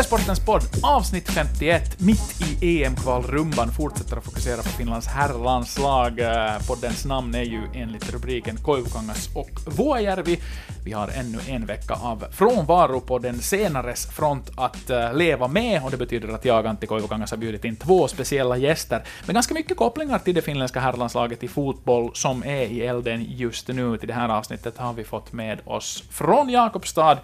[0.00, 6.20] YleSportens podd, avsnitt 51, mitt i EM-kvalrumban, fortsätter att fokusera på Finlands herrlandslag.
[6.20, 10.40] Eh, poddens namn är ju enligt rubriken Koivukangas och Vuojärvi.
[10.84, 15.84] Vi har ännu en vecka av frånvaro på den senares front att eh, leva med,
[15.84, 19.54] och det betyder att jag, Antti Koivukangas, har bjudit in två speciella gäster med ganska
[19.54, 23.98] mycket kopplingar till det finländska herrlandslaget i fotboll som är i elden just nu.
[23.98, 27.18] Till det här avsnittet har vi fått med oss från Jakobstad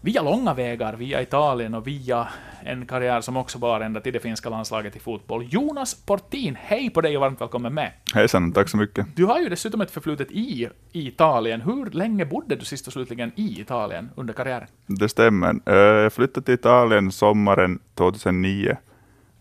[0.00, 2.28] via långa vägar, via Italien och via
[2.62, 5.46] en karriär som också var ända till det finska landslaget i fotboll.
[5.50, 7.92] Jonas Portin, hej på dig och varmt välkommen med.
[8.14, 9.06] Hejsan, tack så mycket.
[9.16, 11.60] Du har ju dessutom ett förflutet i Italien.
[11.60, 14.66] Hur länge bodde du sist och slutligen i Italien under karriären?
[14.86, 15.54] Det stämmer.
[15.66, 18.76] Eh, jag flyttade till Italien sommaren 2009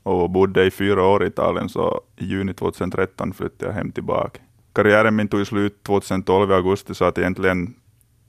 [0.04, 4.40] och bodde i fyra år i Italien, så i juni 2013 flyttade jag hem tillbaka.
[4.74, 7.76] Karriären min tog slut 2012 i augusti, så att egentligen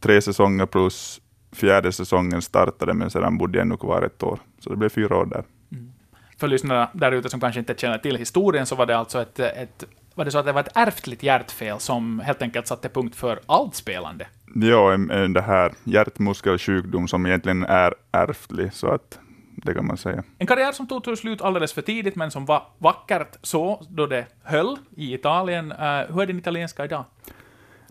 [0.01, 1.21] tre säsonger plus
[1.53, 4.39] fjärde säsongen startade, men sedan bodde jag ännu kvar ett år.
[4.59, 5.45] Så det blev fyra år där.
[5.73, 5.93] Mm.
[6.39, 9.39] För lyssnarna där ute som kanske inte känner till historien, så var det alltså ett,
[9.39, 13.17] ett var det så att det var ett ärftligt hjärtfel som helt enkelt satte punkt
[13.17, 14.27] för allt spelande?
[14.55, 14.97] Ja,
[15.35, 19.19] det här hjärtmuskelsjukdom som egentligen är ärftlig, så att
[19.65, 20.25] det kan man säga.
[20.39, 24.27] En karriär som tog slut alldeles för tidigt, men som var vackert så, då det
[24.43, 25.73] höll i Italien.
[25.73, 25.79] Uh,
[26.15, 27.05] hur är din italienska idag?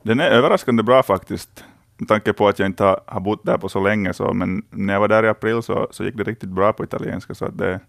[0.04, 1.66] Den är överraskande bra faktiskt
[1.98, 4.64] med tanke på att jag inte har, har bott där på så länge, så, men
[4.70, 7.46] när jag var där i april så, så gick det riktigt bra på italienska, så
[7.46, 7.80] att det,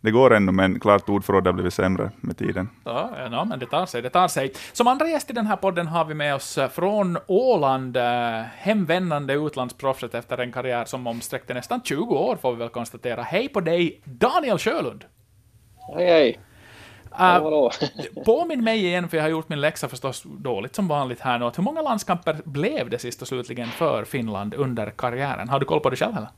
[0.00, 2.68] det går ännu, men klart ordförrådet har blivit sämre med tiden.
[2.84, 4.52] Ja, ja, men det tar sig, det tar sig.
[4.72, 8.42] Som andra gäst i den här podden har vi med oss eh, från Åland, eh,
[8.56, 13.22] hemvändande utlandsproffset efter en karriär som omsträckte nästan 20 år, får vi väl konstatera.
[13.22, 15.04] Hej på dig, Daniel Sjölund!
[15.96, 16.40] Hej, hej!
[17.20, 17.70] Uh,
[18.24, 21.44] påminn mig igen, för jag har gjort min läxa förstås dåligt som vanligt här nu,
[21.44, 25.48] att hur många landskamper blev det sist och slutligen för Finland under karriären?
[25.48, 26.28] Har du koll på det själv eller?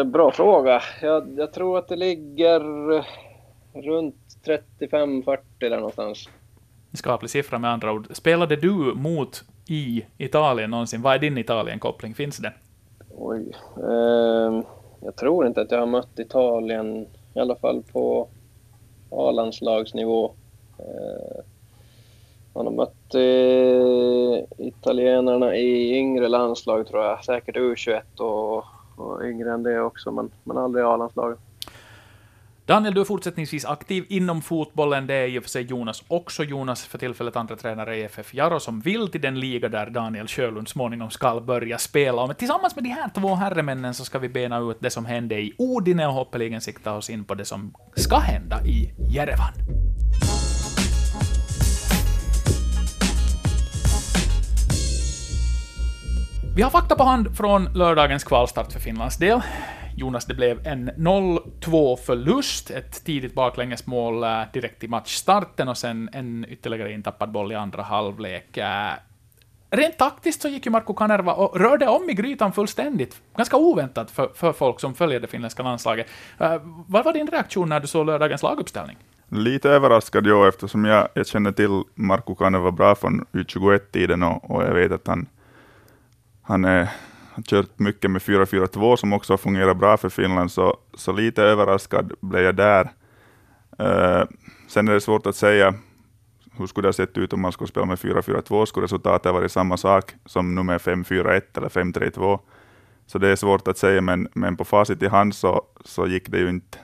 [0.00, 0.82] Uh, bra fråga.
[1.02, 2.60] Jag, jag, tror att det ligger
[3.82, 4.16] runt
[4.80, 6.28] 35-40 där någonstans.
[6.92, 8.06] Skaplig siffra med andra ord.
[8.10, 11.02] Spelade du mot i Italien någonsin?
[11.02, 12.14] Vad är din Italien-koppling?
[12.14, 12.52] Finns den?
[13.16, 13.56] Oj.
[13.78, 14.62] Uh,
[15.00, 18.28] jag tror inte att jag har mött Italien, i alla fall på
[19.10, 20.32] A-landslagsnivå.
[20.78, 21.44] Eh,
[22.54, 28.64] man har mött eh, italienarna i yngre landslag tror jag, säkert U21 och,
[28.96, 31.38] och yngre än det också, men, men aldrig A-landslaget.
[32.68, 35.06] Daniel, du är fortsättningsvis aktiv inom fotbollen.
[35.06, 36.44] Det är i och för sig Jonas också.
[36.44, 40.28] Jonas för tillfället andra tränare i FF Jaro som vill till den liga där Daniel
[40.28, 42.22] Sjölund småningom ska börja spela.
[42.22, 45.40] Och tillsammans med de här två herremännen så ska vi bena ut det som hände
[45.40, 49.52] i Odine och hoppeligen sikta oss in på det som ska hända i Jerevan.
[56.56, 59.40] Vi har fakta på hand från lördagens kvalstart för Finlands del.
[59.98, 66.46] Jonas, det blev en 0-2-förlust, ett tidigt baklängesmål eh, direkt i matchstarten och sen en
[66.48, 68.56] ytterligare intappad boll i andra halvlek.
[68.56, 68.92] Eh,
[69.70, 73.20] rent taktiskt så gick ju Marko Kanerva och rörde om i grytan fullständigt.
[73.36, 76.06] Ganska oväntat för, för folk som följer det finländska landslaget.
[76.38, 76.56] Eh,
[76.86, 78.96] vad var din reaktion när du såg lördagens laguppställning?
[79.28, 84.62] Lite överraskad jag, eftersom jag, jag känner till Marko Kanerva bra från U21-tiden och, och
[84.62, 85.26] jag vet att han,
[86.42, 86.88] han är
[87.46, 92.12] kört mycket med 4-4-2 som också har fungerat bra för Finland, så, så lite överraskad
[92.20, 92.84] blev jag där.
[93.80, 94.24] Uh,
[94.68, 95.74] sen är det svårt att säga
[96.58, 98.66] hur skulle det ha sett ut om man skulle spela med 4-4-2?
[98.66, 102.38] Skulle resultatet varit samma sak som nummer 5-4-1 eller 5-3-2?
[103.06, 106.28] Så det är svårt att säga, men, men på facit i hand så, så gick
[106.28, 106.78] det ju inte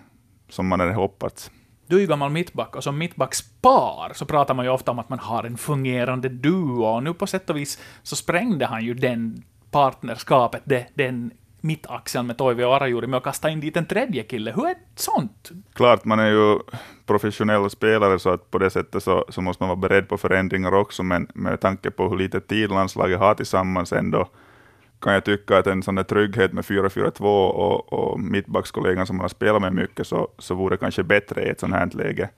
[0.49, 1.51] som man hade hoppats.
[1.87, 5.09] Du är ju gammal mittback, och som mittbackspar så pratar man ju ofta om att
[5.09, 8.95] man har en fungerande duo, och nu på sätt och vis så sprängde han ju
[8.95, 11.31] den partnerskapet, det, den
[11.61, 14.53] mittaxeln med Toivo och Arajuri med att kasta in dit en tredje kille.
[14.53, 15.51] Hur är sånt?
[15.73, 16.59] Klart, man är ju
[17.07, 20.75] professionell spelare, så att på det sättet så, så måste man vara beredd på förändringar
[20.75, 24.29] också, men med tanke på hur lite tid landslaget har tillsammans ändå,
[25.01, 29.25] kan jag tycka att en sån där trygghet med 4-4-2 och, och mittbackskollegan som man
[29.25, 32.31] har spelat med mycket, så, så vore det kanske bättre i ett sånt här läge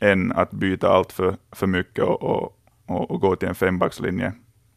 [0.00, 2.56] än att byta allt för, för mycket och, och,
[2.86, 4.32] och, och gå till en fembackslinje.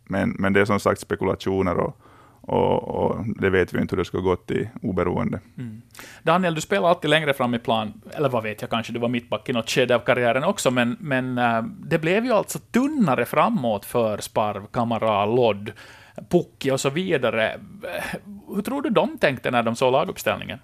[0.06, 1.98] Men, men det är som sagt spekulationer och,
[2.42, 5.40] och, och, det vet vi inte hur det skulle gått i oberoende.
[5.58, 5.82] Mm.
[6.24, 9.10] Daniel, du spelar alltid längre fram i plan, eller vad vet jag, kanske du var
[9.10, 13.26] mittback i något skede av karriären också, men, men äh, det blev ju alltså tunnare
[13.26, 15.72] framåt för Sparv, Kamara, Lodd,
[16.30, 17.60] Pukki och så vidare.
[18.56, 20.60] Hur tror du de tänkte när de såg laguppställningen?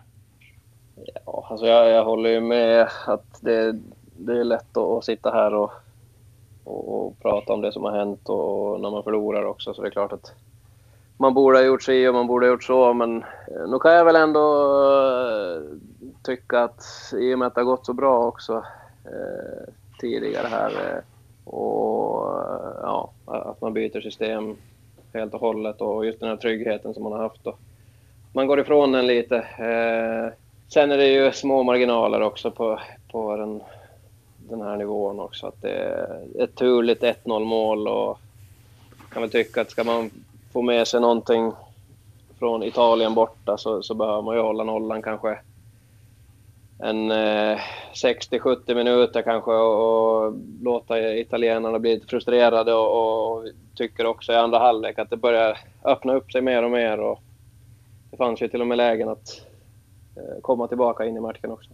[1.26, 3.80] Ja, alltså jag, jag håller ju med att det,
[4.18, 5.72] det är lätt att sitta här och
[6.70, 9.74] och, och prata om det som har hänt och, och, när man förlorar också.
[9.74, 10.34] Så det är klart att
[11.18, 13.92] man borde ha gjort si och man borde ha gjort så, men eh, nu kan
[13.92, 14.42] jag väl ändå
[15.22, 15.62] eh,
[16.24, 18.64] tycka att i och med att det har gått så bra också
[19.06, 21.04] eh, tidigare här eh,
[21.54, 24.56] och eh, ja, att man byter system
[25.14, 27.44] helt och hållet och just den här tryggheten som man har haft.
[27.44, 27.56] Då.
[28.34, 29.38] Man går ifrån den lite.
[29.38, 30.34] Eh,
[30.68, 32.80] sen är det ju små marginaler också på,
[33.12, 33.62] på den,
[34.50, 35.48] den här nivån också.
[35.48, 38.20] Att det är ett turligt 1-0 mål och
[39.14, 40.10] kan väl tycka att ska man
[40.54, 41.52] få med sig någonting
[42.40, 45.40] från Italien borta så, så behöver man ju hålla nollan kanske
[46.80, 47.60] en eh,
[47.94, 54.36] 60-70 minuter kanske och, och låta italienarna bli lite frustrerade och, och, tycker också i
[54.36, 57.00] andra halvlek att det börjar öppna upp sig mer och mer.
[57.00, 57.22] Och
[58.12, 59.42] det fanns ju till och med lägen att
[60.16, 61.70] eh, komma tillbaka in i matchen också.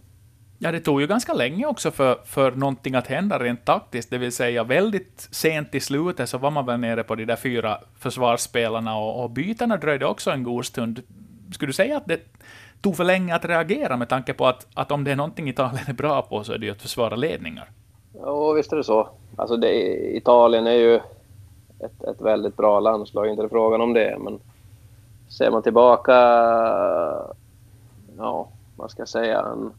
[0.58, 4.18] Ja, det tog ju ganska länge också för, för någonting att hända rent taktiskt, det
[4.18, 7.78] vill säga väldigt sent i slutet så var man väl nere på de där fyra
[7.98, 11.02] försvarsspelarna och, och bytena dröjde också en god stund.
[11.52, 12.20] Skulle du säga att det
[12.80, 15.84] tog för länge att reagera med tanke på att, att om det är någonting Italien
[15.86, 17.70] är bra på så är det ju att försvara ledningar.
[18.22, 19.08] Ja, visst är det så.
[19.36, 19.70] Alltså det,
[20.16, 20.94] Italien är ju
[21.80, 24.16] ett, ett väldigt bra landslag, inte det frågan om det.
[24.20, 24.38] Men
[25.28, 26.12] ser man tillbaka,
[28.18, 29.72] ja, vad ska jag säga, en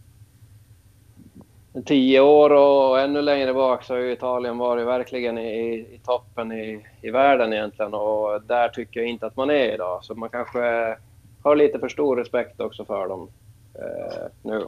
[1.85, 6.51] tio år och ännu längre bak så har ju Italien varit verkligen i, i toppen
[6.51, 10.03] i, i världen egentligen och där tycker jag inte att man är idag.
[10.03, 10.95] Så man kanske
[11.44, 13.29] har lite för stor respekt också för dem
[13.74, 14.68] eh, nu.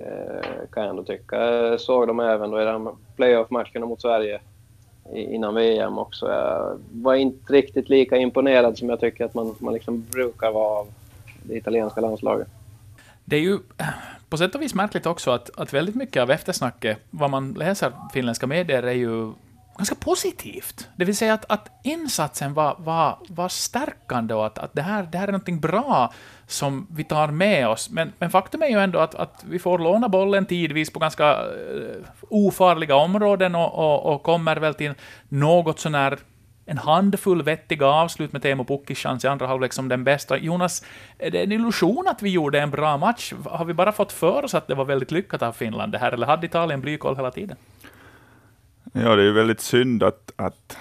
[0.00, 1.36] Eh, kan jag ändå tycka.
[1.36, 4.40] Jag såg dem även då i den playoff-matcherna mot Sverige
[5.14, 6.28] innan VM också.
[6.28, 10.78] Jag var inte riktigt lika imponerad som jag tycker att man, man liksom brukar vara
[10.78, 10.86] av
[11.42, 12.48] det italienska landslaget.
[13.24, 13.58] Det är ju
[14.32, 17.92] på sätt och vis märkligt också att, att väldigt mycket av eftersnacket, vad man läser
[18.12, 19.32] finländska medier, är ju
[19.76, 20.88] ganska positivt.
[20.96, 25.08] Det vill säga att, att insatsen var, var, var stärkande och att, att det, här,
[25.12, 26.12] det här är någonting bra
[26.46, 27.90] som vi tar med oss.
[27.90, 31.44] Men, men faktum är ju ändå att, att vi får låna bollen tidvis på ganska
[31.44, 34.94] uh, ofarliga områden och, och, och, kommer väl till
[35.28, 36.18] något sånär
[36.66, 40.38] en handfull vettiga avslut med Teemu Pukkis chans i andra halvlek som den bästa.
[40.38, 40.84] Jonas,
[41.18, 43.32] är det en illusion att vi gjorde en bra match?
[43.44, 46.12] Har vi bara fått för oss att det var väldigt lyckat av Finland det här,
[46.12, 47.56] eller hade Italien blykoll hela tiden?
[48.92, 50.76] Ja, det är ju väldigt synd att, att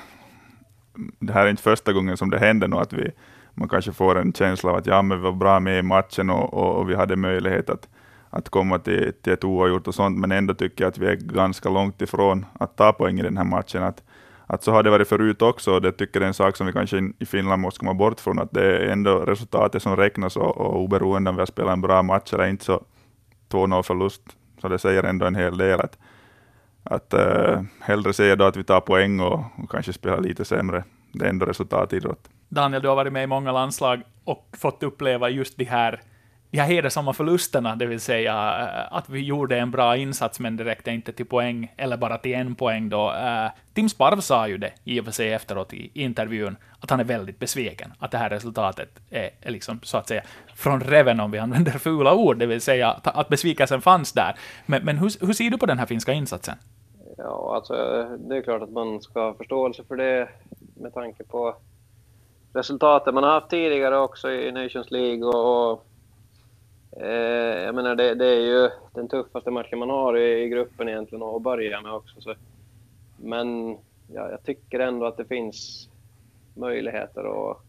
[1.19, 3.11] det här är inte första gången som det händer nu, att vi,
[3.53, 6.29] man kanske får en känsla av att ja, men vi var bra med i matchen
[6.29, 7.87] och, och, och vi hade möjlighet att,
[8.29, 11.15] att komma till, till ett oavgjort och sånt, men ändå tycker jag att vi är
[11.15, 13.83] ganska långt ifrån att ta poäng i den här matchen.
[13.83, 14.03] Att,
[14.53, 16.67] att så har det varit förut också, och det tycker jag är en sak som
[16.67, 20.37] vi kanske i Finland måste komma bort från, att det är ändå resultatet som räknas,
[20.37, 22.83] och, och oberoende om vi har spelat en bra match eller inte, så
[23.49, 24.21] 2-0 förlust,
[24.61, 25.79] så det säger ändå en hel del.
[25.79, 25.97] Att,
[26.83, 30.83] att äh, hellre säga då att vi tar poäng och, och kanske spelar lite sämre.
[31.13, 32.29] Det är ändå resultatidrott.
[32.49, 36.01] Daniel, du har varit med i många landslag och fått uppleva just de här
[36.51, 40.57] de här hedersamma förlusterna, det vill säga eh, att vi gjorde en bra insats, men
[40.57, 43.11] det räckte inte till poäng, eller bara till en poäng då.
[43.11, 46.99] Eh, Tim Sparv sa ju det i och för sig efteråt i intervjun, att han
[46.99, 50.21] är väldigt besviken, att det här resultatet är, är liksom, så att säga,
[50.55, 54.35] från reven om vi använder fula ord, det vill säga att, att besvikelsen fanns där.
[54.65, 56.55] Men, men hur, hur ser du på den här finska insatsen?
[57.17, 57.73] Ja, alltså
[58.17, 60.29] det är klart att man ska ha förståelse för det
[60.75, 61.55] med tanke på
[62.53, 65.85] resultaten man har haft tidigare också i Nations League och, och
[66.97, 70.89] eh, jag menar det, det, är ju den tuffaste matchen man har i, i gruppen
[70.89, 72.21] egentligen att börja med också.
[72.21, 72.33] Så.
[73.17, 73.77] Men
[74.13, 75.89] ja, jag tycker ändå att det finns
[76.55, 77.61] möjligheter och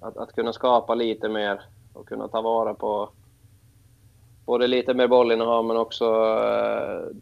[0.00, 1.60] att, att kunna skapa lite mer
[1.92, 3.10] och kunna ta vara på
[4.46, 7.16] både lite mer bollinnehav men också eh,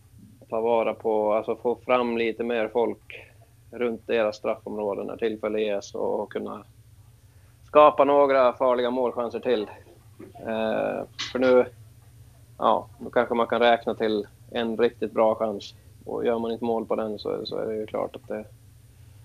[0.48, 3.26] ta vara på, alltså få fram lite mer folk
[3.70, 6.64] runt deras straffområden när tillfälle ges och kunna
[7.66, 9.70] skapa några farliga målchanser till.
[10.34, 11.66] Eh, för nu,
[12.58, 15.74] ja, då kanske man kan räkna till en riktigt bra chans
[16.04, 18.44] och gör man inte mål på den så, så är det ju klart att det,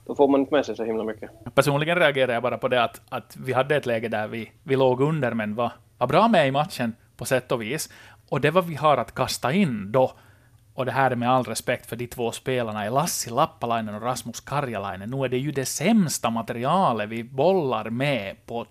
[0.06, 1.30] då får man inte med sig så himla mycket.
[1.56, 4.76] Personligen reagerar jag bara på det att, att vi hade ett läge där vi, vi
[4.76, 7.90] låg under, men var, var bra med i matchen på sätt och vis.
[8.30, 10.12] Och det var vi har att kasta in då.
[10.74, 14.40] Och det här är med all respekt för de två spelarna, Lassi Lappalainen och Rasmus
[14.40, 15.10] Karjalainen.
[15.10, 18.66] Nu är det ju det sämsta materialet vi bollar med på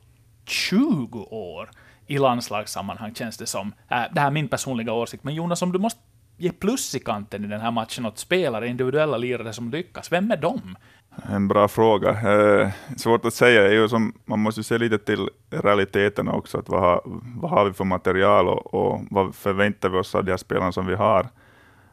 [0.44, 1.70] 20 år
[2.06, 3.72] i landslagssammanhang, känns det som.
[3.88, 6.00] Äh, det här är min personliga åsikt, men Jonas, om du måste
[6.36, 10.30] ge plus i kanten i den här matchen åt spelare, individuella lirare som lyckas, vem
[10.30, 10.76] är de?
[11.22, 12.10] En bra fråga.
[12.10, 13.62] Eh, svårt att säga.
[13.62, 16.58] Är ju som, man måste se lite till realiteterna också.
[16.58, 17.02] Att vad, har,
[17.36, 20.72] vad har vi för material och, och vad förväntar vi oss av de här spelarna
[20.72, 21.28] som vi har?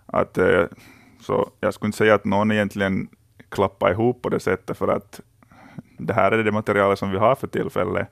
[0.05, 0.63] Att, eh,
[1.19, 3.07] så jag skulle inte säga att någon egentligen
[3.49, 5.21] klappar ihop på det sättet, för att
[5.97, 8.07] det här är det materialet som vi har för tillfället.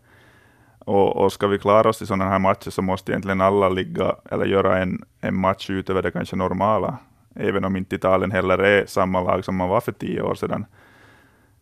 [0.90, 4.16] Och, och ska vi klara oss i sådana här matcher så måste egentligen alla ligga,
[4.32, 6.98] eller göra en, en match utöver det kanske normala,
[7.36, 10.66] även om inte Italien heller är samma lag som man var för tio år sedan.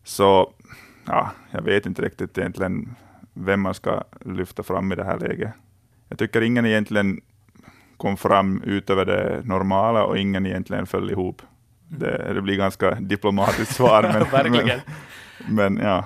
[0.04, 0.52] Så
[1.06, 2.94] ja, jag vet inte riktigt egentligen
[3.32, 5.52] vem man ska lyfta fram i det här läget.
[6.08, 7.20] Jag tycker ingen egentligen
[7.96, 11.42] kom fram utöver det normala och ingen egentligen föll ihop.
[11.88, 14.02] Det, det blir ganska diplomatiskt svar.
[14.32, 14.80] Men, men,
[15.48, 15.86] men.
[15.86, 16.04] Ja,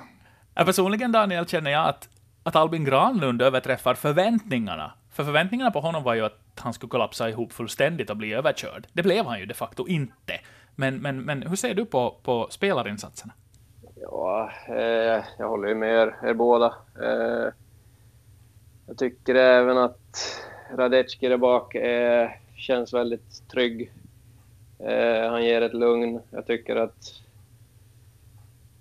[0.64, 2.08] Personligen, Daniel, känner jag att,
[2.42, 4.92] att Albin Granlund överträffar förväntningarna.
[5.10, 8.86] För förväntningarna på honom var ju att han skulle kollapsa ihop fullständigt och bli överkörd.
[8.92, 10.40] Det blev han ju de facto inte.
[10.74, 13.32] Men, men, men hur ser du på, på spelarinsatserna?
[14.00, 16.74] Ja, eh, jag håller ju med er, er båda.
[17.02, 17.52] Eh,
[18.86, 20.40] jag tycker även att
[20.76, 23.92] Radecki där bak eh, känns väldigt trygg.
[24.78, 26.20] Eh, han ger ett lugn.
[26.30, 27.21] Jag tycker att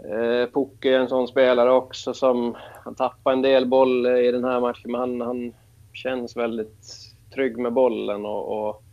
[0.03, 4.43] eh, Puck är en sån spelare också som han tappar en del boll i den
[4.43, 5.53] här matchen, men han, han
[5.93, 8.83] känns väldigt trygg med bollen och, och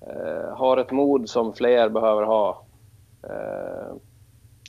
[0.00, 2.62] eh, har ett mod som fler behöver ha.
[3.22, 3.96] Eh,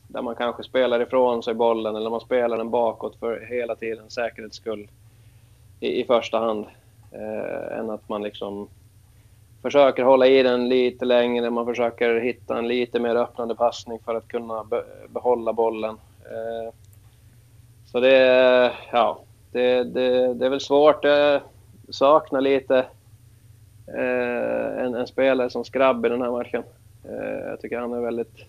[0.07, 4.09] där man kanske spelar ifrån sig bollen eller man spelar den bakåt för hela tiden
[4.09, 4.89] säkerhets skull
[5.79, 6.65] i, i första hand.
[7.11, 8.67] Eh, än att man liksom
[9.61, 14.15] försöker hålla i den lite längre, man försöker hitta en lite mer öppnande passning för
[14.15, 14.65] att kunna
[15.07, 15.97] behålla bollen.
[16.25, 16.73] Eh,
[17.85, 19.19] så det, ja,
[19.51, 21.03] det, det, det är väl svårt.
[21.03, 21.41] Jag
[21.89, 22.77] saknar lite
[23.87, 26.63] eh, en, en spelare som Skrabb i den här matchen.
[27.03, 28.45] Eh, jag tycker han är väldigt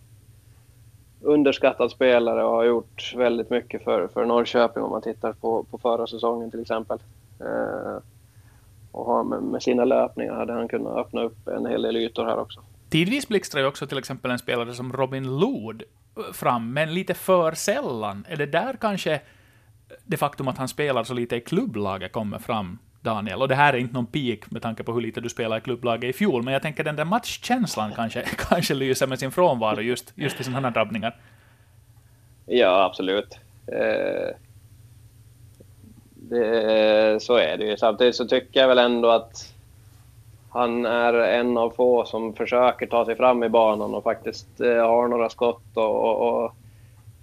[1.21, 5.79] underskattad spelare och har gjort väldigt mycket för, för Norrköping om man tittar på, på
[5.79, 6.99] förra säsongen till exempel.
[8.93, 12.39] Och med, med, sina löpningar hade han kunnat öppna upp en hel del ytor här
[12.39, 12.61] också.
[12.89, 15.83] Tidvis blixtrar ju också till exempel en spelare som Robin Lod
[16.33, 18.27] fram, men lite för sällan.
[18.29, 19.21] Är det där kanske
[20.05, 23.43] det faktum att han spelar så lite i klubblaget kommer fram, Daniel?
[23.43, 25.61] Och det här är inte någon peak med tanke på hur lite du spelade i
[25.61, 29.81] klubblaget i fjol, men jag tänker den där matchkänslan kanske, kanske lyser med sin frånvaro
[29.81, 31.17] just, just i sådana här drabbningar.
[32.47, 33.39] Ja, absolut.
[33.67, 34.37] Eh,
[36.29, 37.77] det, så är det ju.
[37.77, 39.53] Samtidigt så tycker jag väl ändå att
[40.51, 44.87] han är en av få som försöker ta sig fram i banan och faktiskt eh,
[44.87, 46.53] har några skott och, och, och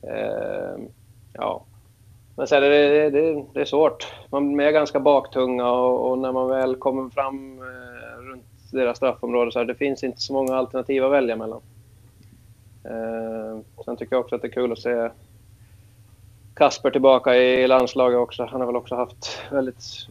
[0.10, 0.78] eh,
[1.34, 1.62] ja.
[2.36, 4.14] Men sen är det, det, det, är svårt.
[4.30, 9.52] Man är ganska baktunga och, och när man väl kommer fram eh, runt deras straffområde
[9.52, 11.62] så här, det finns inte så många alternativ att välja mellan.
[12.84, 15.10] Eh, sen tycker jag också att det är kul att se
[16.56, 18.46] Kasper tillbaka i landslaget också.
[18.46, 20.08] Han har väl också haft väldigt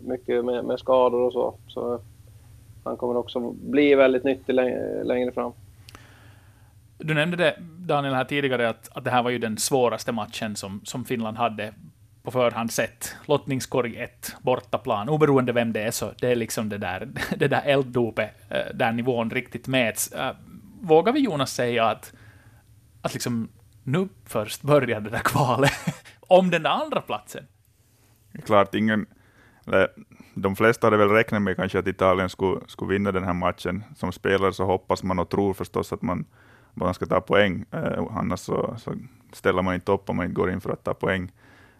[0.00, 1.54] mycket med, med skador och så.
[1.68, 2.00] Så
[2.84, 5.52] han kommer också bli väldigt nyttig längre, längre fram.
[6.98, 10.56] Du nämnde det, Daniel, här tidigare, att, att det här var ju den svåraste matchen
[10.56, 11.74] som, som Finland hade
[12.22, 13.16] på förhand sett.
[13.26, 17.62] Lottningskorg 1, bortaplan, oberoende vem det är, så det är liksom det där, det där
[17.64, 20.12] elddopet, eh, där nivån riktigt mäts.
[20.12, 20.36] Eh,
[20.80, 22.12] vågar vi, Jonas, säga att,
[23.02, 23.48] att liksom
[23.82, 25.72] nu först börjar det där kvalet
[26.20, 27.46] om den där andra platsen?
[28.44, 29.06] Klart, ingen...
[30.34, 33.84] De flesta hade väl räknat med kanske att Italien skulle, skulle vinna den här matchen.
[33.96, 36.24] Som spelare så hoppas man och tror förstås att man
[36.74, 37.64] bara ska ta poäng.
[37.70, 38.94] Eh, annars så, så,
[39.32, 41.32] ställer man inte upp om man inte går in för att ta poäng.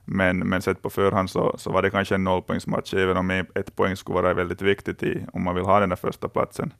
[0.05, 3.77] Men, men sett på förhand så, så var det kanske en nollpoängsmatch, även om ett
[3.77, 6.73] poäng skulle vara väldigt viktigt i, om man vill ha den där första platsen.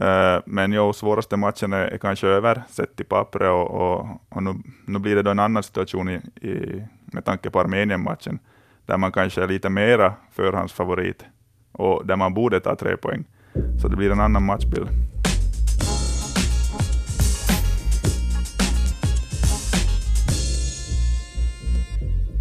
[0.00, 4.42] Eh, men jo, svåraste matchen är, är, kanske över, sett till pappret, och, och, och
[4.42, 4.54] nu,
[4.86, 6.14] nu, blir det då en annan situation i,
[6.48, 8.38] i, med tanke på Armenien-matchen,
[8.86, 11.24] där man kanske är lite mera förhandsfavorit,
[11.72, 13.24] och där man borde ta tre poäng.
[13.82, 14.88] Så det blir en annan matchbild.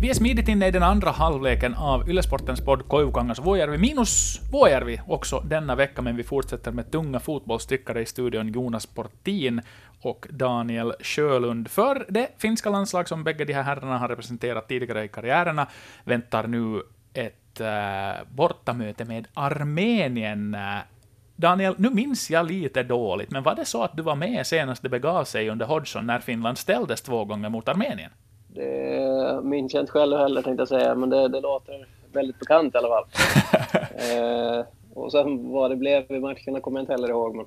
[0.05, 5.01] Vi är smidigt inne i den andra halvleken av Ylesportens podd Koivukangas Vuojärvi, minus Vuojärvi
[5.07, 9.61] också denna vecka, men vi fortsätter med tunga fotbollstyckare i studion Jonas Portin
[10.01, 11.67] och Daniel Sjölund.
[11.67, 15.67] För det finska landslag som bägge de här herrarna har representerat tidigare i karriärerna
[16.03, 16.81] väntar nu
[17.13, 20.57] ett äh, bortamöte med Armenien.
[21.35, 24.81] Daniel, nu minns jag lite dåligt, men var det så att du var med senast
[24.81, 28.11] det begav sig under Hodgson när Finland ställdes två gånger mot Armenien?
[28.55, 32.75] Det minns jag inte själv heller tänkte jag säga, men det, det låter väldigt bekant
[32.75, 33.05] i alla fall.
[34.59, 37.35] eh, och sen vad det blev i matcherna kommer jag inte heller ihåg.
[37.35, 37.45] Men,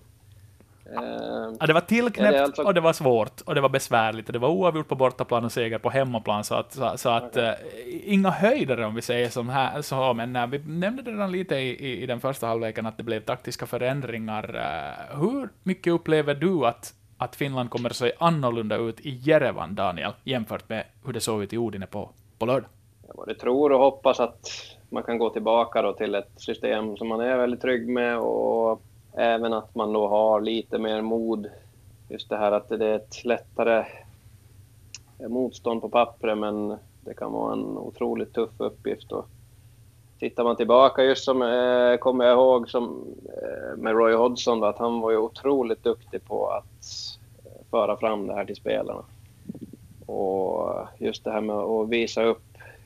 [0.96, 2.62] eh, ja, det var tillknäppt det alltså...
[2.62, 5.52] och det var svårt och det var besvärligt och det var oavgjort på bortaplan och
[5.52, 7.44] seger på hemmaplan så att, så, så att okay.
[7.44, 11.32] eh, inga höjder om vi säger som här, så, men äh, vi nämnde det redan
[11.32, 14.56] lite i, i, i, den första halvleken att det blev taktiska förändringar.
[14.56, 19.75] Uh, hur mycket upplever du att att Finland kommer att se annorlunda ut i Jerevan,
[19.75, 22.70] Daniel, jämfört med hur det såg ut i Odine på, på lördag?
[23.06, 24.50] Jag både tror och hoppas att
[24.90, 28.82] man kan gå tillbaka då till ett system som man är väldigt trygg med och
[29.12, 31.46] även att man då har lite mer mod.
[32.08, 33.84] Just det här att det är ett lättare
[35.28, 39.12] motstånd på pappret men det kan vara en otroligt tuff uppgift.
[39.12, 39.28] Och
[40.18, 43.04] tittar man tillbaka just som eh, kommer jag ihåg som,
[43.42, 46.64] eh, med Roy Hodgson då, att han var ju otroligt duktig på att
[47.44, 49.02] eh, föra fram det här till spelarna.
[50.06, 52.42] Och just det här med att visa upp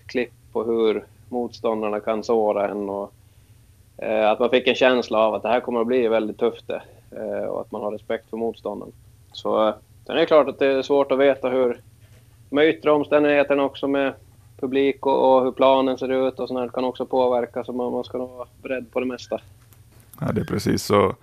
[0.06, 3.12] klipp på hur motståndarna kan såra en och
[3.96, 6.70] eh, att man fick en känsla av att det här kommer att bli väldigt tufft
[6.70, 8.92] eh, och att man har respekt för motståndaren.
[9.32, 9.74] Så eh,
[10.06, 11.80] sen är det klart att det är svårt att veta hur
[12.50, 14.12] de yttre omständigheterna också med
[14.62, 18.04] publik och, och hur planen ser ut och sånt kan också påverka så man, man
[18.04, 19.40] ska nog vara beredd på det mesta.
[20.20, 21.14] Ja, det är precis så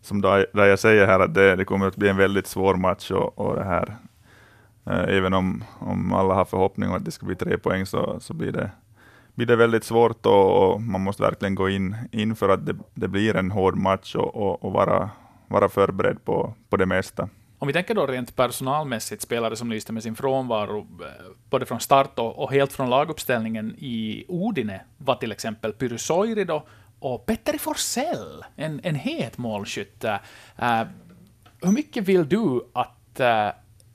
[0.00, 3.10] som där jag säger här att det, det kommer att bli en väldigt svår match
[3.10, 3.96] och, och det här
[4.86, 8.20] eh, även om, om alla har förhoppning om att det ska bli tre poäng så,
[8.20, 8.70] så blir, det,
[9.34, 12.76] blir det väldigt svårt och, och man måste verkligen gå in, in för att det,
[12.94, 15.10] det blir en hård match och, och, och vara,
[15.48, 17.28] vara förberedd på, på det mesta.
[17.62, 21.80] Om vi tänker då rent personalmässigt, spelare som lyste med sin frånvaro, eh, både från
[21.80, 26.66] start och, och helt från laguppställningen i Odine, var till exempel Pyry Soiri då,
[26.98, 30.04] och Petteri Forsell, en, en het målskytt.
[30.04, 30.10] Uh,
[30.56, 30.86] eh,
[31.62, 33.26] hur mycket vill du att uh,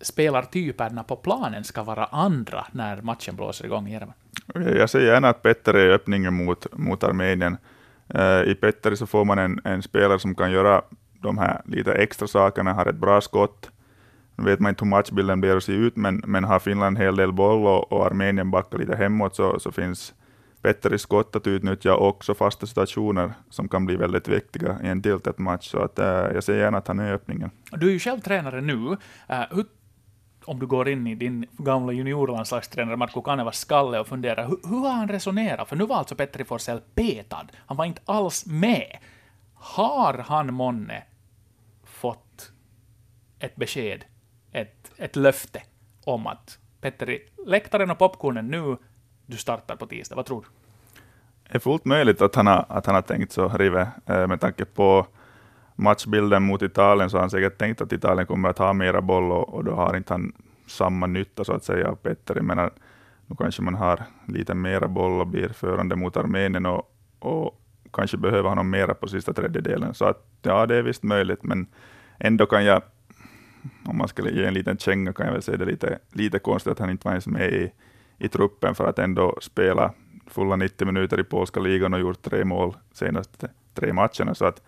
[0.02, 4.14] spelartyperna på planen ska vara andra när matchen blåser igång i Järven?
[4.78, 7.58] Jag säger gärna att Petteri är öppningen mot, mot Armenien.
[8.16, 10.82] Uh, I Petteri så får man en, en spelare som kan göra
[11.25, 13.70] de här lite extra sakerna, har ett bra skott.
[14.36, 17.03] Nu vet man inte hur matchbilden blir att se ut, men, men har Finland en
[17.03, 20.13] hel del boll och, och Armenien backar lite hemåt, så, så finns
[20.65, 25.01] bättre skott att utnyttja och också fasta situationer som kan bli väldigt viktiga i en
[25.01, 25.70] tiltet match.
[25.72, 27.51] Så att, äh, jag ser gärna att han är öppningen.
[27.72, 28.98] Du är ju själv tränare nu.
[29.27, 29.66] Äh, hur,
[30.46, 34.79] om du går in i din gamla juniorlandslagstränare Marko Kanevas skalle och funderar, hur, hur
[34.79, 35.70] har han resonerat?
[35.70, 37.48] För nu var alltså Petri Forsell petad.
[37.66, 38.98] Han var inte alls med.
[39.53, 41.03] Har han månne
[42.05, 42.51] fått
[43.39, 44.05] ett besked,
[44.51, 45.61] ett, ett löfte
[46.03, 48.77] om att Petteri, läktaren och popcornen nu,
[49.25, 50.15] du startar på tisdag.
[50.15, 50.48] Vad tror du?
[51.50, 53.87] Det är fullt möjligt att han har, att han har tänkt så, Rive.
[54.05, 55.07] Eh, med tanke på
[55.75, 59.31] matchbilden mot Italien så har han säkert tänkt att Italien kommer att ha mera boll
[59.31, 60.33] och, och då har inte han
[60.68, 62.41] samma nytta så att säga av Petteri.
[62.41, 62.57] Men
[63.25, 67.61] nu kanske man har lite mera boll och blir förande mot Armenien och, och
[67.94, 69.94] kanske behöver honom mera på sista tredjedelen.
[69.94, 71.68] Så att, ja, det är visst möjligt, men
[72.20, 72.82] ändå kan jag,
[73.86, 76.72] om man skulle ge en liten känga, kan jag väl säga det lite, lite konstigt
[76.72, 77.72] att han inte var ens med i,
[78.18, 79.94] i truppen för att ändå spela
[80.28, 84.36] fulla 90 minuter i polska ligan och gjort tre mål senaste tre matcherna.
[84.36, 84.62] Så att,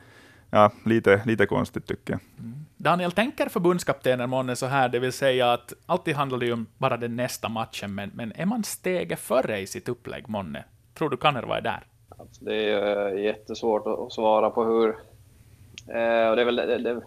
[0.49, 2.19] ja, lite, lite konstigt tycker jag.
[2.39, 2.65] Mm.
[2.77, 6.65] Daniel, tänker förbundskaptenen månne så här, det vill säga att alltid handlar det ju om
[6.77, 10.65] bara den nästa matchen, men, men är man steget före i sitt upplägg månne?
[10.93, 11.83] Tror du Kanerva är där?
[12.09, 14.89] Alltså det är eh, jättesvårt att, svara på hur...
[15.87, 17.01] Eh, och det är väl det, det,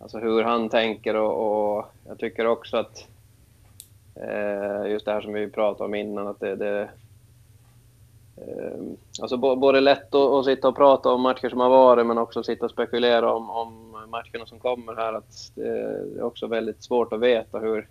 [0.00, 3.06] alltså hur han tänker och, och jag tycker också att
[4.14, 6.80] eh, just det här som vi pratade om innan, att det, det
[8.36, 8.82] eh,
[9.22, 12.42] Alltså både lätt att, att, sitta och prata om matcher som har varit men också
[12.42, 15.12] sitta och spekulera om, om matcherna som kommer här.
[15.12, 17.88] Att det är också väldigt svårt att veta hur,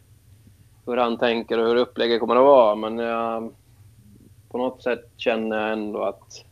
[0.86, 2.76] hur han tänker och hur upplägget kommer att vara.
[2.76, 3.52] Men jag,
[4.52, 6.46] på något sätt känner jag ändå att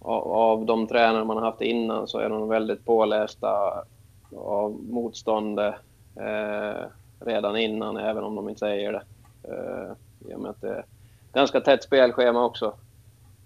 [0.00, 3.82] av de tränare man har haft innan så är de väldigt pålästa
[4.36, 5.74] av motståndet
[6.16, 6.84] eh,
[7.20, 9.02] redan innan, även om de inte säger det.
[9.42, 9.92] Eh,
[10.30, 10.84] I och med att det är
[11.32, 12.74] ganska tätt spelschema också.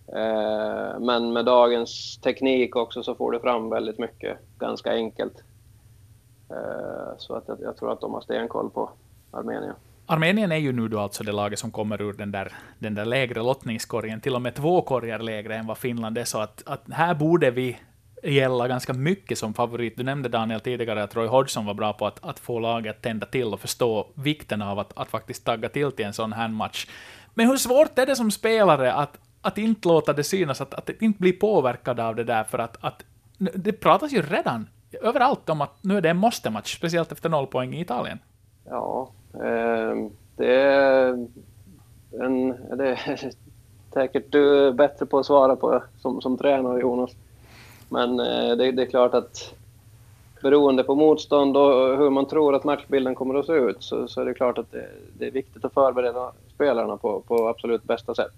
[0.07, 5.43] Eh, men med dagens teknik också så får du fram väldigt mycket ganska enkelt.
[6.51, 8.91] Eh, så att jag, jag tror att de har stenkoll på
[9.31, 9.75] Armenien.
[10.11, 13.05] Armenien är ju nu då alltså det laget som kommer ur den där, den där
[13.05, 16.83] lägre lottningskorgen, till och med två korgar lägre än vad Finland är, så att, att
[16.93, 17.79] här borde vi
[18.23, 19.97] gälla ganska mycket som favorit.
[19.97, 23.03] Du nämnde Daniel tidigare att Roy Hodgson var bra på att, att få laget att
[23.03, 26.49] tända till och förstå vikten av att, att faktiskt tagga till till en sån här
[26.49, 26.87] match.
[27.35, 30.91] Men hur svårt är det som spelare att, att inte låta det synas, att, att
[31.03, 33.05] inte bli påverkad av det där, för att, att
[33.39, 34.69] det pratas ju redan
[35.03, 38.19] överallt om att nu är det en måste-match, speciellt efter noll poäng i Italien.
[38.65, 41.27] Ja, Ehm, det är,
[42.21, 43.31] en, det är
[43.95, 47.11] säkert du bättre på att svara på som, som tränare, Jonas.
[47.89, 49.55] Men eh, det, det, är klart att
[50.43, 54.21] beroende på motstånd och hur man tror att matchbilden kommer att se ut så, så
[54.21, 54.89] är det klart att det,
[55.19, 58.35] det, är viktigt att förbereda spelarna på, på absolut bästa sätt.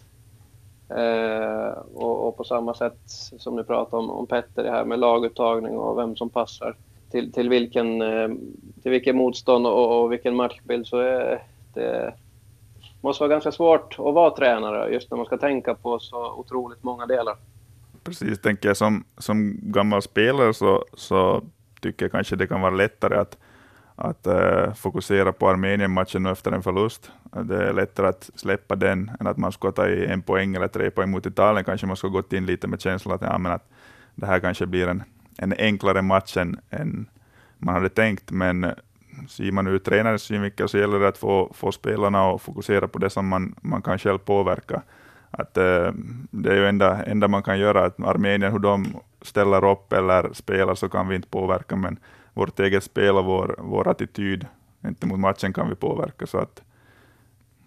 [0.89, 3.01] Eh, och, och, på samma sätt
[3.39, 6.77] som ni pratade om, om Petter, det här med laguttagning och vem som passar
[7.13, 8.29] till, till, vilken, eh,
[8.83, 11.43] till vilken motstånd och, och vilken matchbild så är
[11.75, 12.15] det
[13.03, 16.83] måste vara ganska svårt att vara tränare just när man ska tänka på så otroligt
[16.83, 17.37] många delar.
[18.05, 21.43] Precis, tänker jag som, som gammal spelare så, så
[21.81, 23.39] tycker jag kanske det kan vara lättare att,
[23.97, 27.11] att uh, fokusera på Armenien-matchen efter en förlust.
[27.43, 30.91] Det är lättare att släppa den än att man ska ta en poäng eller tre
[30.91, 31.65] poäng mot Italien.
[31.65, 33.69] Kanske man skulle gått in lite med känslan att, ja, men att
[34.15, 35.03] det här kanske blir en,
[35.39, 37.07] en enklare match än, än
[37.59, 38.75] man hade tänkt, men
[39.29, 42.99] ser man ur tränarens synvinkel så gäller det att få, få spelarna att fokusera på
[42.99, 44.83] det som man, man kan själv påverka.
[45.31, 45.93] Att, äh,
[46.31, 50.33] det är ju enda, enda man kan göra, att Armenien, hur de ställer upp eller
[50.33, 51.99] spelar, så kan vi inte påverka, men
[52.33, 54.47] vårt eget spel och vår, vår attityd
[54.83, 56.27] gentemot matchen kan vi påverka.
[56.27, 56.63] Så att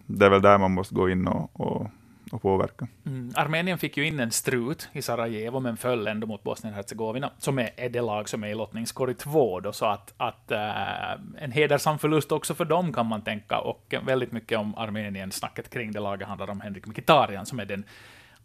[0.06, 1.88] det är väl där man måste gå in och, och
[2.32, 2.88] och påverka.
[3.06, 3.32] Mm.
[3.36, 7.70] Armenien fick ju in en strut i Sarajevo, men föll ändå mot Bosnien-Hercegovina, som är,
[7.76, 9.60] är det lag som är i lottningskorg två.
[9.60, 13.60] Då, så att, att äh, en hedersam förlust också för dem, kan man tänka.
[13.60, 17.84] Och väldigt mycket om Armenien-snacket kring det laget handlar om Henrik Mkhitaryan, som är den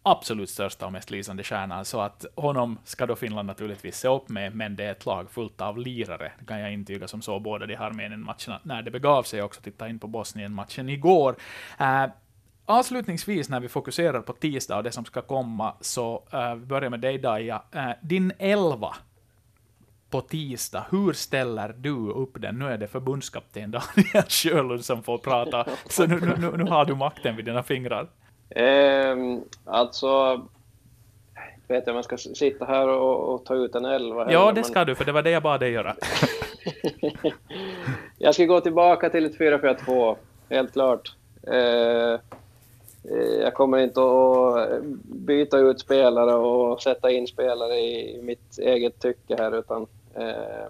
[0.02, 4.28] absolut största och mest lysande stjärnan, så att honom ska då Finland naturligtvis se upp
[4.28, 7.42] med, men det är ett lag fullt av lirare, det kan jag intyga som såg
[7.42, 11.36] båda de här Armenien-matcherna när det begav sig, också titta in på Bosnien-matchen igår.
[11.78, 12.06] Äh,
[12.70, 16.90] Avslutningsvis när vi fokuserar på tisdag och det som ska komma, så uh, vi börjar
[16.90, 17.62] med dig Daja.
[17.74, 18.96] Uh, din elva
[20.10, 22.58] på tisdag, hur ställer du upp den?
[22.58, 26.94] Nu är det förbundskapten Daniel Sjölund som får prata, så nu, nu, nu har du
[26.94, 28.08] makten vid dina fingrar.
[28.56, 30.36] Um, alltså,
[31.68, 34.32] vet jag om jag ska sitta här och, och ta ut en elva?
[34.32, 34.86] Ja, det ska men...
[34.86, 35.96] du, för det var det jag bad dig göra.
[38.18, 40.16] jag ska gå tillbaka till ett 4-4-2,
[40.50, 41.14] helt klart.
[41.46, 42.20] Eh,
[43.04, 48.58] Eh, jag kommer inte att eh, byta ut spelare och sätta in spelare i mitt
[48.58, 50.66] eget tycke här utan eh,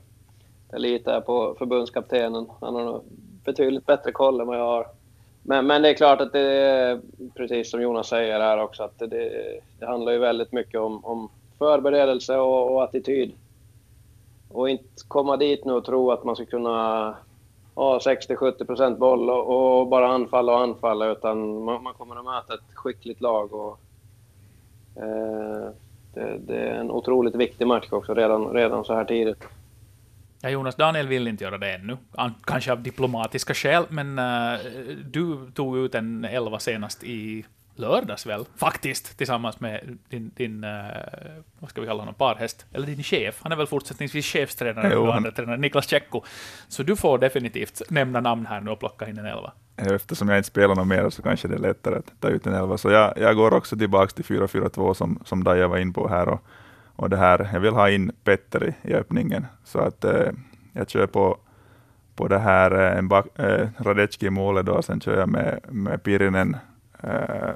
[0.70, 2.46] jag litar på förbundskaptenen.
[2.60, 3.02] Han har nog
[3.44, 4.86] betydligt bättre koll än vad jag har.
[5.42, 7.00] Men, men det är klart att det är
[7.34, 11.28] precis som Jonas säger här också att det, det handlar ju väldigt mycket om, om
[11.58, 13.32] förberedelse och, och attityd.
[14.48, 17.16] Och inte komma dit nu och tro att man ska kunna
[17.80, 22.54] ha 60-70% boll och, och, bara anfalla och anfalla utan man, man, kommer att möta
[22.54, 23.52] ett skickligt lag.
[23.52, 23.80] Och,
[24.96, 25.70] eh,
[26.14, 29.44] det, det, är en otroligt viktig match också redan, redan så här tidigt.
[30.42, 31.96] Ja, Jonas Daniel vill inte göra det ännu,
[32.44, 34.58] kanske av diplomatiska skäl, men uh,
[35.04, 37.44] du tog ut en elva senast i
[37.80, 40.70] lördags väl, faktiskt, tillsammans med din, din uh,
[41.58, 43.38] vad ska vi kalla honom, parhäst, eller din chef.
[43.42, 46.22] Han är väl fortsättningsvis chefstränare och andra tränare, Niklas Tjecko.
[46.68, 49.52] Så du får definitivt nämna namn här nu och plocka in en elva.
[49.76, 52.54] Eftersom jag inte spelar något mer så kanske det är lättare att ta ut en
[52.54, 52.78] elva.
[52.78, 56.28] Så jag, jag går också tillbaka till 4-4-2 som, som Daja var in på här.
[56.28, 56.44] Och,
[56.96, 59.46] och det här, jag vill ha in Petteri i öppningen.
[59.64, 60.30] Så att eh,
[60.72, 61.38] jag kör på,
[62.16, 66.56] på det här eh, eh, Radecki i målet då, sen kör jag med, med Pirinen,
[67.02, 67.50] eh,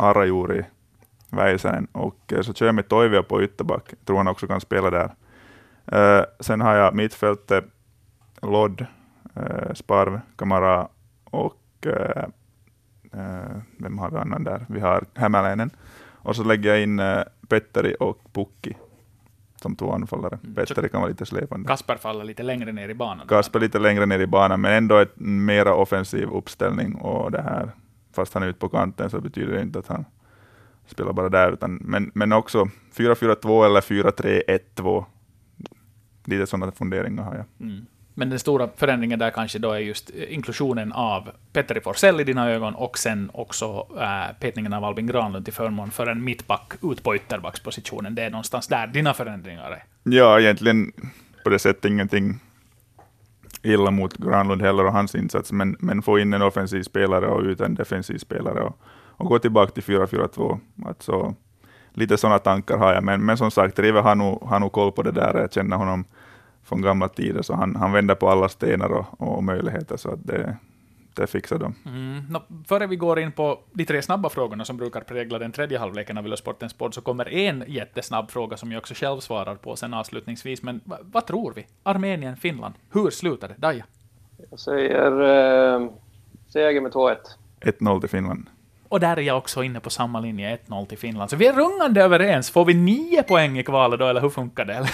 [0.00, 0.64] Arajuuri,
[1.30, 3.84] Väisänen och så kör jag med Toivio på ytterback.
[3.88, 5.10] Jag tror han också kan spela där.
[6.40, 7.64] Sen har jag mittfältet
[8.42, 8.86] Lodd,
[9.74, 10.88] Sparv, Kamara
[11.24, 11.86] och
[13.78, 14.66] vem har vi annan där?
[14.68, 15.70] Vi har Hämäläinen.
[16.22, 17.02] Och så lägger jag in
[17.48, 18.76] Petteri och Pukki
[19.56, 20.38] som två anfallare.
[20.42, 20.54] Mm.
[20.54, 21.68] Petteri kan vara lite släpande.
[21.68, 23.26] Kasper faller lite längre ner i banan.
[23.26, 27.70] Kasper lite längre ner i banan, men ändå ett mera offensiv uppställning och det här
[28.12, 30.04] fast han är ute på kanten så betyder det inte att han
[30.86, 35.04] spelar bara där, utan, men, men också 4-4-2 eller 4-3-1-2.
[36.24, 37.44] Lite sådana funderingar har jag.
[37.60, 37.86] Mm.
[38.14, 42.50] Men den stora förändringen där kanske då är just inklusionen av Petteri Forsell i dina
[42.50, 47.02] ögon och sen också äh, petningen av Albin Granlund till förmån för en mittback ut
[47.02, 48.14] på ytterbackspositionen.
[48.14, 49.84] Det är någonstans där dina förändringar är.
[50.02, 50.92] Ja, egentligen
[51.44, 52.40] på det sättet ingenting
[53.62, 57.42] illa mot Granlund heller och hans insats, men, men få in en offensiv spelare och
[57.42, 58.78] ut en defensiv spelare och,
[59.16, 60.58] och gå tillbaka till 4-4-2.
[60.86, 61.34] Alltså,
[61.92, 64.92] lite sådana tankar har jag, men, men som sagt, Rive har nog, har nog koll
[64.92, 65.40] på det där.
[65.40, 66.04] Jag känner honom
[66.64, 70.26] från gamla tider, så han, han vänder på alla stenar och, och möjligheter, så att
[70.26, 70.56] det,
[71.14, 71.74] det fixar de.
[71.86, 72.22] Mm.
[72.30, 75.78] No, före vi går in på de tre snabba frågorna som brukar prägla den tredje
[75.78, 79.76] halvleken av Sportens podd, så kommer en jättesnabb fråga som jag också själv svarar på
[79.76, 80.62] sen avslutningsvis.
[80.62, 81.66] Men vad tror vi?
[81.82, 82.74] Armenien, Finland.
[82.92, 83.54] Hur slutar det?
[83.58, 83.84] Daja?
[84.50, 85.12] Jag säger
[85.76, 85.90] eh,
[86.48, 87.16] seger med 2-1.
[87.60, 88.46] 1-0 till Finland.
[88.88, 91.30] Och där är jag också inne på samma linje, 1-0 till Finland.
[91.30, 92.50] Så vi är rungande överens.
[92.50, 94.88] Får vi nio poäng i kvalet då, eller hur funkar det?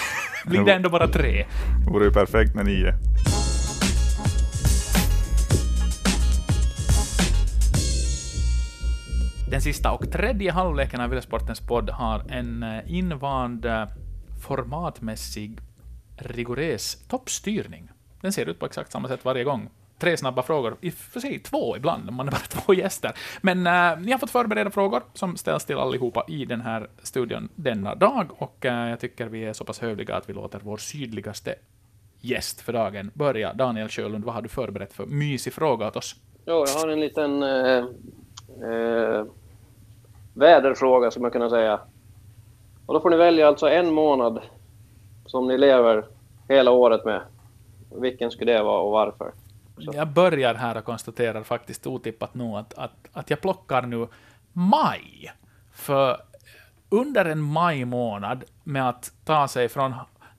[0.45, 1.45] Blir det ändå bara tre?
[1.85, 2.93] Det vore ju perfekt med nio.
[9.51, 13.85] Den sista och tredje halvleken av Sportens podd har en eh, invand eh,
[14.47, 15.59] formatmässig
[16.17, 17.89] rigorös toppstyrning.
[18.21, 19.69] Den ser ut på exakt samma sätt varje gång.
[19.99, 23.11] Tre snabba frågor, i och för sig två ibland, om man är bara två gäster.
[23.41, 27.49] Men uh, ni har fått förbereda frågor som ställs till allihopa i den här studion
[27.55, 30.77] denna dag, och uh, jag tycker vi är så pass hövliga att vi låter vår
[30.77, 31.55] sydligaste
[32.19, 33.53] gäst för dagen börja.
[33.53, 36.15] Daniel Sjölund, vad har du förberett för mysig fråga åt oss?
[36.45, 37.85] Jo, jag har en liten eh,
[38.63, 39.25] eh,
[40.33, 41.79] väderfråga, skulle man kunna säga.
[42.85, 44.41] Och då får ni välja alltså en månad
[45.25, 46.05] som ni lever
[46.49, 47.21] hela året med.
[47.91, 49.31] Vilken skulle det vara och varför?
[49.77, 49.91] Så.
[49.95, 54.07] Jag börjar här och konstaterar faktiskt otippat nog att, att, att jag plockar nu
[54.53, 55.31] maj.
[55.73, 56.17] För
[56.89, 59.93] under en Maj-månad, med att ta sig från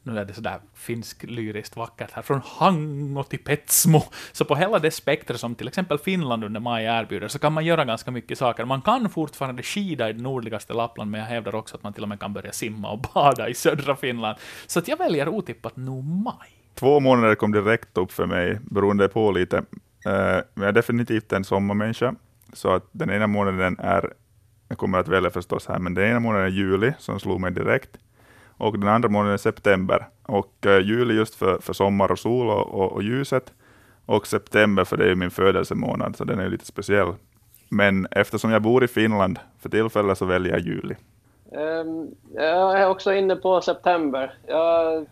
[0.09, 4.03] nu är det sådär finsk lyriskt vackert här, från Hango till Petsmo.
[4.33, 7.65] Så på hela det spektrum som till exempel Finland under maj erbjuder, så kan man
[7.65, 8.65] göra ganska mycket saker.
[8.65, 12.03] Man kan fortfarande skida i det nordligaste Lappland, men jag hävdar också att man till
[12.03, 14.39] och med kan börja simma och bada i södra Finland.
[14.67, 16.49] Så att jag väljer otippat nog maj.
[16.75, 19.57] Två månader kom direkt upp för mig, beroende på lite.
[19.57, 20.13] Uh,
[20.55, 22.15] jag är definitivt en sommarmänniska,
[22.53, 24.13] så att den ena månaden är,
[24.69, 27.53] jag kommer att välja förstås här, men den ena månaden är juli, som slog mig
[27.53, 27.99] direkt
[28.59, 30.09] och den andra månaden är september.
[30.23, 33.53] Och eh, juli just för, för sommar och sol och, och, och, ljuset,
[34.07, 37.15] och september för det är min födelsemånad, så den är lite speciell.
[37.69, 40.95] Men eftersom jag bor i Finland för tillfället så väljer jag juli.
[41.53, 44.35] Um, jag är också inne på september.
[44.47, 45.07] Jag,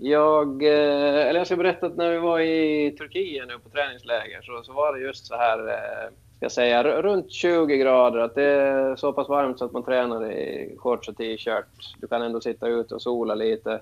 [0.00, 4.42] jag, eh, eller jag ska berätta att när vi var i Turkiet nu på träningsläger
[4.42, 6.10] så, så var det just så här eh,
[6.42, 8.18] ska säga, runt 20 grader.
[8.18, 11.96] Att det är så pass varmt så att man tränar i shorts och t-shirt.
[12.00, 13.80] Du kan ändå sitta ute och sola lite.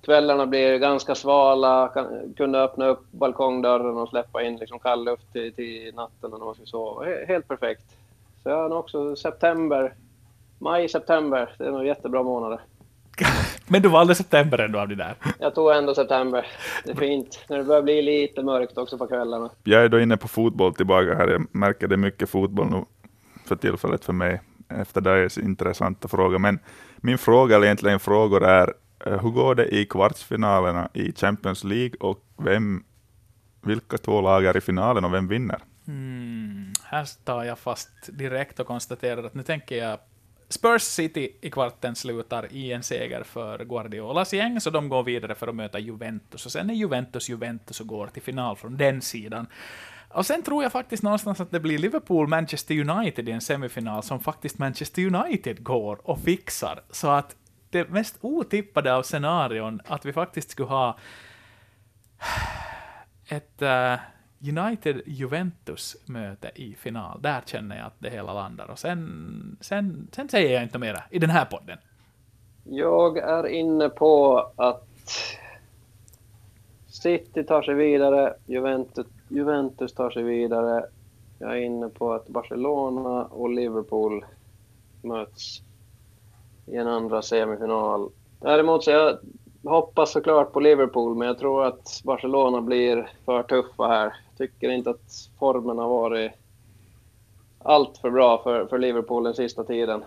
[0.00, 5.32] Kvällarna blir ganska svala, kan, kunde öppna upp balkongdörren och släppa in liksom kall luft
[5.32, 7.04] till, till natten när man ska sova.
[7.26, 7.84] Helt perfekt.
[8.42, 9.94] Så jag har också september,
[10.58, 11.54] maj, september.
[11.58, 12.60] Det är nog jättebra månader.
[13.72, 15.14] Men du valde september ändå av det där?
[15.38, 16.46] Jag tog ändå september.
[16.84, 17.44] Det är fint.
[17.48, 19.50] När det börjar bli lite mörkt också på kvällarna.
[19.64, 21.28] Jag är då inne på fotboll tillbaka här.
[21.28, 22.84] Jag märker det är mycket fotboll nu
[23.46, 24.40] för tillfället för mig.
[24.68, 26.38] Efter det är intressanta frågor.
[26.38, 26.58] Men
[26.96, 28.74] min fråga, eller egentligen frågor, är
[29.06, 32.84] eh, hur går det i kvartsfinalerna i Champions League och vem,
[33.62, 35.58] vilka två lag är i finalen och vem vinner?
[35.88, 39.98] Mm, här tar jag fast direkt och konstaterar att nu tänker jag
[40.52, 45.34] Spurs City i kvarten slutar i en seger för Guardiolas gäng, så de går vidare
[45.34, 46.46] för att möta Juventus.
[46.46, 49.46] Och sen är Juventus Juventus och går till final från den sidan.
[50.08, 54.20] Och sen tror jag faktiskt någonstans att det blir Liverpool-Manchester United i en semifinal som
[54.20, 56.80] faktiskt Manchester United går och fixar.
[56.90, 57.36] Så att
[57.70, 60.98] det mest otippade av scenarion, att vi faktiskt skulle ha
[63.26, 63.94] ett uh,
[64.42, 68.70] United-Juventus-möte i final, där känner jag att det hela landar.
[68.70, 71.78] Och sen, sen, sen säger jag inte mera i den här podden.
[72.64, 74.88] Jag är inne på att
[76.86, 80.84] City tar sig vidare, Juventus, Juventus tar sig vidare.
[81.38, 84.24] Jag är inne på att Barcelona och Liverpool
[85.02, 85.62] möts
[86.66, 88.10] i en andra semifinal.
[88.40, 89.18] Däremot så jag
[89.64, 94.90] hoppas såklart på Liverpool, men jag tror att Barcelona blir för tuffa här tycker inte
[94.90, 96.32] att formen har varit
[97.58, 100.04] allt för bra för, för Liverpool den sista tiden.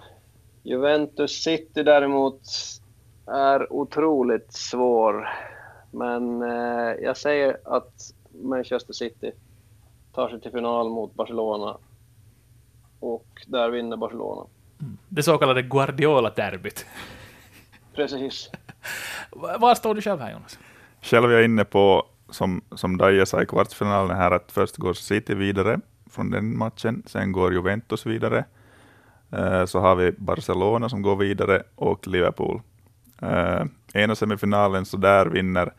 [0.64, 2.42] Juventus City däremot
[3.26, 5.30] är otroligt svår.
[5.92, 9.32] Men eh, jag säger att Manchester City
[10.14, 11.78] tar sig till final mot Barcelona.
[13.00, 14.46] Och där vinner Barcelona.
[15.10, 16.86] Det så kallade Guardiola-derbyt.
[17.94, 18.50] Precis.
[19.32, 20.60] Var står du själv här, Jonas?
[21.02, 24.94] Själv är jag inne på som, som Daje sa i kvartsfinalen här, att först går
[24.94, 28.46] City vidare från den matchen, sen går Juventus vidare,
[29.32, 32.62] eh, så har vi Barcelona som går vidare och Liverpool.
[33.24, 35.74] Uh, ena semifinalen så där vinner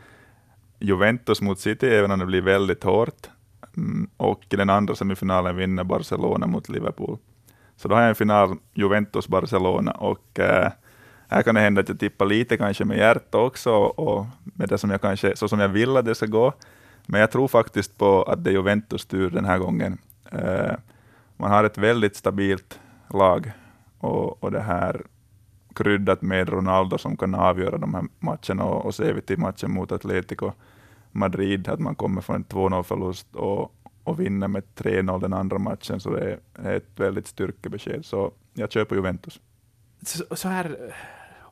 [0.79, 3.31] Juventus mot City, även om det blir väldigt hårt,
[3.77, 7.19] mm, och i den andra semifinalen vinner Barcelona mot Liverpool.
[7.77, 10.73] Så då har jag en final Juventus-Barcelona och eh,
[11.29, 14.79] här kan det hända att jag tippar lite kanske med hjärta också, och med det
[14.79, 16.53] som jag kanske, så som jag vill att det ska gå.
[17.07, 19.99] Men jag tror faktiskt på att det är Juventus tur den här gången.
[20.33, 20.73] Eh,
[21.37, 23.53] man har ett väldigt stabilt lag,
[23.99, 25.03] och, och det här
[25.75, 29.71] kryddat med Ronaldo som kan avgöra de här matcherna, och, och ser vi till matchen
[29.71, 30.53] mot Atletico
[31.13, 33.73] Madrid, att man kommer från en 2-0-förlust och,
[34.05, 38.05] och vinner med 3-0 den andra matchen, så det är ett väldigt styrkebesked.
[38.05, 39.41] Så jag kör på Juventus.
[40.03, 40.95] Så, så här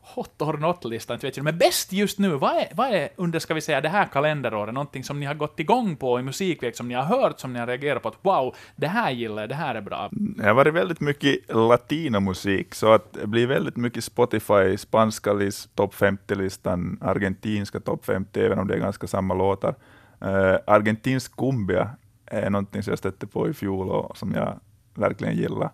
[0.05, 1.45] hot or not-listan, inte vet jag.
[1.45, 4.75] Men bäst just nu, vad är, vad är under, ska vi säga, det här kalenderåret,
[4.75, 7.59] någonting som ni har gått igång på i musikväg, som ni har hört, som ni
[7.59, 10.09] har reagerat på att wow, det här gillar jag, det här är bra?
[10.13, 15.75] Det har varit väldigt mycket latinomusik, så att det blir väldigt mycket Spotify, spanska list,
[15.75, 19.75] topp 50-listan, argentinska topp 50, även om det är ganska samma låtar.
[20.23, 21.91] Uh, argentinsk cumbia
[22.27, 24.61] är någonting som jag stötte på i fjol och som jag
[24.95, 25.71] verkligen gillar.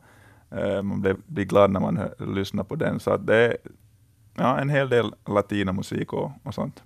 [0.56, 3.56] Uh, man blir, blir glad när man hör, lyssnar på den, så att det är
[4.34, 6.82] ja, en hel del latinamusik och, och sånt.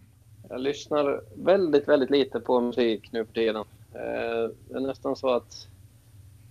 [0.49, 3.57] Jag lyssnar väldigt, väldigt lite på musik nu för tiden.
[3.57, 5.69] Uh, det är nästan så att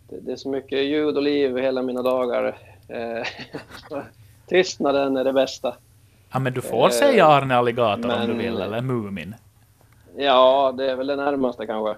[0.10, 2.58] det, det är så mycket ljud och liv hela mina dagar.
[4.48, 5.76] Tystnaden är det bästa.
[6.32, 9.36] Ja, men du får säga Arne Alligator men, om du vill, eller Mumin.
[10.18, 11.96] Ja, det är väl det närmaste kanske.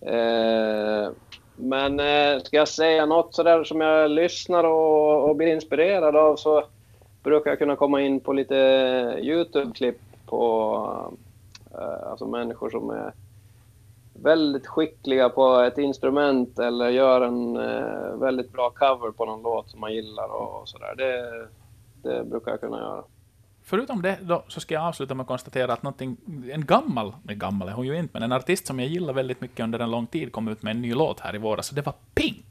[0.00, 1.10] Eh,
[1.56, 6.36] men eh, ska jag säga något sådär som jag lyssnar och, och blir inspirerad av
[6.36, 6.64] så
[7.28, 8.54] brukar jag kunna komma in på lite
[9.22, 11.12] Youtube-klipp på
[11.74, 13.12] eh, alltså människor som är
[14.22, 19.70] väldigt skickliga på ett instrument eller gör en eh, väldigt bra cover på någon låt
[19.70, 20.94] som man gillar och sådär.
[20.96, 21.48] Det,
[22.02, 23.02] det brukar jag kunna göra.
[23.64, 26.16] Förutom det då, så ska jag avsluta med att konstatera att någonting,
[26.52, 29.64] en gammal, gammal är hon ju inte, men en artist som jag gillar väldigt mycket
[29.64, 31.82] under en lång tid kom ut med en ny låt här i våras, och det
[31.82, 32.44] var Pink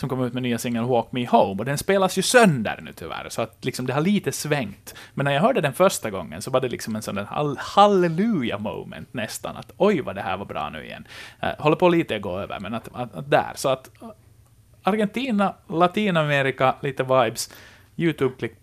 [0.00, 2.92] som kom ut med nya singeln Walk Me Home, och den spelas ju sönder nu
[2.92, 4.94] tyvärr, så att liksom det har lite svängt.
[5.14, 8.58] Men när jag hörde den första gången så var det liksom en sån där halleluja
[8.58, 11.06] moment nästan, att oj vad det här var bra nu igen.
[11.42, 13.90] Uh, håller på lite att gå över, men att, att, att där, så att
[14.82, 17.50] Argentina, Latinamerika, lite vibes,
[17.96, 18.56] YouTube-klipp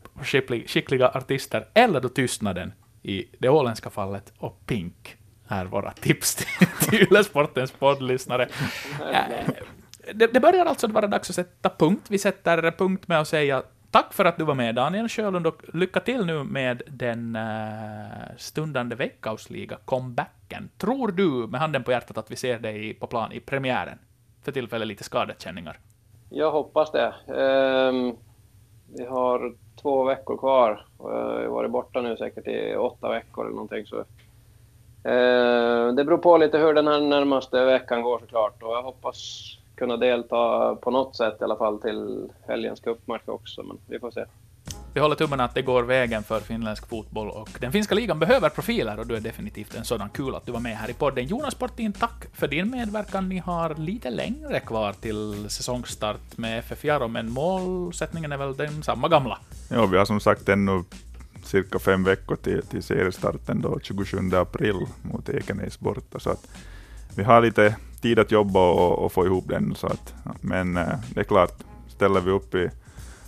[0.68, 2.74] skickliga artister, eller då tystnaden
[3.04, 8.48] i det åländska fallet, och Pink är våra tips till, till Ylesportens poddlyssnare.
[10.14, 12.06] Det, det börjar alltså vara dags att sätta punkt.
[12.10, 15.62] Vi sätter punkt med att säga tack för att du var med, Daniel Sjölund, och
[15.74, 20.70] lycka till nu med den uh, stundande veckautsliga-comebacken.
[20.78, 24.00] Tror du, med handen på hjärtat, att vi ser dig på plan i premiären?
[24.44, 25.80] För tillfället lite skadekänningar.
[26.30, 27.14] Jag hoppas det.
[27.28, 28.18] Um,
[28.98, 30.86] vi har två veckor kvar.
[31.00, 33.86] Eh, jag har varit borta nu säkert i åtta veckor eller någonting.
[33.86, 33.98] Så.
[35.10, 39.18] Eh, det beror på lite hur den här närmaste veckan går såklart och jag hoppas
[39.78, 44.12] kunna delta på något sätt i alla fall till helgens cupmatch också, men vi får
[44.12, 44.26] se.
[44.94, 48.50] Vi håller tummarna att det går vägen för finländsk fotboll och den finska ligan behöver
[48.50, 50.10] profiler och du är definitivt en sådan.
[50.10, 51.26] Kul att du var med här i podden.
[51.26, 53.30] Jonas Portin, tack för din medverkan.
[53.30, 58.84] Ni har lite längre kvar till säsongstart med FF Jaro, men målsättningen är väl den
[58.84, 59.38] samma gamla?
[59.70, 60.84] Ja, vi har som sagt ännu
[61.44, 66.48] cirka fem veckor till, till seriestarten då 27 april mot Ekenäs borta, så att
[67.16, 69.76] vi har lite tid att jobba och, och få ihop den.
[69.76, 72.70] Så att, men eh, det är klart, ställer vi upp i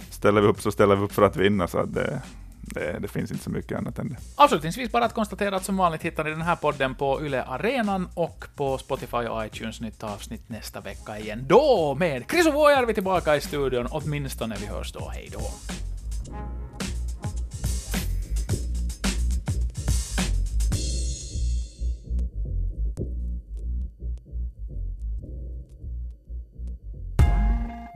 [0.10, 2.22] ställer vi upp så ställer vi upp för att vinna, så att det,
[2.62, 4.16] det, det, finns inte så mycket annat än det.
[4.36, 8.08] Avslutningsvis bara att konstatera att som vanligt hittar ni den här podden på Yle Arenan
[8.14, 9.82] och på Spotify och iTunes.
[9.82, 11.46] Nytt avsnitt nästa vecka igen.
[11.48, 15.10] Då med Chris och Våjar tillbaka i studion, åtminstone vi hörs då.
[15.10, 15.42] Hej då!